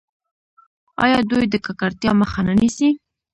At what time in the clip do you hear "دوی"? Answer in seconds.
1.29-1.45